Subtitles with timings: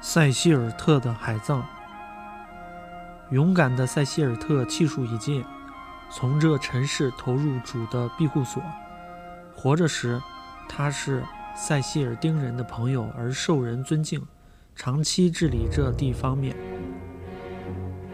[0.00, 1.66] 塞西尔特的海葬。
[3.30, 5.44] 勇敢的塞西尔特气数已尽，
[6.10, 8.62] 从这尘世投入主的庇护所。
[9.54, 10.20] 活着时，
[10.68, 11.24] 他是
[11.56, 14.22] 塞西尔丁人的朋友，而受人尊敬，
[14.76, 16.54] 长期治理这地方面。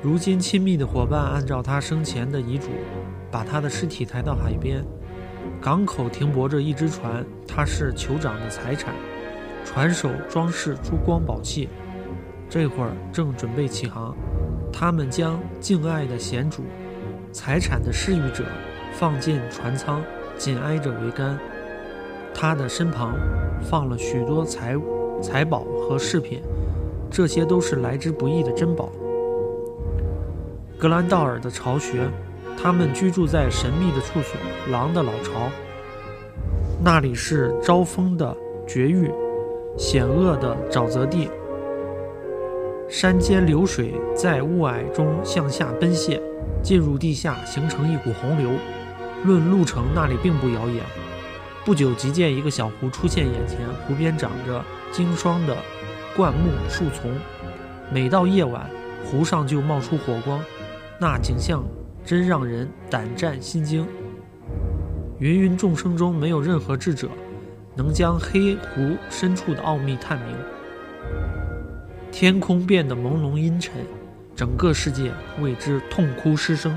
[0.00, 2.68] 如今，亲密的伙伴按照他生前的遗嘱，
[3.30, 4.82] 把他的尸体抬到海边。
[5.60, 8.94] 港口停泊着一只船，它是酋长的财产。
[9.64, 11.68] 船首装饰珠光宝气，
[12.48, 14.14] 这会儿正准备起航。
[14.72, 16.62] 他们将敬爱的贤主、
[17.32, 18.44] 财产的施予者
[18.92, 20.02] 放进船舱，
[20.36, 21.38] 紧挨着桅杆。
[22.34, 23.14] 他的身旁
[23.62, 24.74] 放了许多财
[25.22, 26.42] 财宝和饰品，
[27.10, 28.90] 这些都是来之不易的珍宝。
[30.78, 32.08] 格兰道尔的巢穴，
[32.60, 34.40] 他们居住在神秘的处所——
[34.72, 35.48] 狼的老巢。
[36.82, 39.08] 那里是招风的绝域，
[39.76, 41.28] 险恶的沼泽地。
[42.88, 46.20] 山间流水在雾霭中向下奔泻，
[46.62, 48.50] 进入地下，形成一股洪流。
[49.24, 50.84] 论路程，那里并不遥远。
[51.64, 55.56] 不久即见一个小湖出现眼前，湖边长着经霜的
[56.16, 57.10] 灌木树丛。
[57.90, 58.68] 每到夜晚，
[59.04, 60.42] 湖上就冒出火光，
[61.00, 61.64] 那景象
[62.04, 63.86] 真让人胆战心惊。
[65.20, 67.08] 芸芸众生中，没有任何智者
[67.74, 70.36] 能将黑湖深处的奥秘探明。
[72.10, 73.74] 天空变得朦胧阴沉，
[74.36, 76.76] 整个世界为之痛哭失声。